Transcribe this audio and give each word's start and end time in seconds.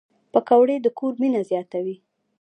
پکورې 0.31 0.75
د 0.81 0.87
کور 0.97 1.13
مینه 1.21 1.41
تازه 1.49 1.61
کوي 1.71 1.95